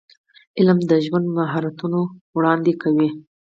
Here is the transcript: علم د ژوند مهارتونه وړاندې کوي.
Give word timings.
علم 0.59 0.79
د 0.89 0.91
ژوند 1.05 1.27
مهارتونه 1.37 1.99
وړاندې 2.35 2.73
کوي. 2.81 3.09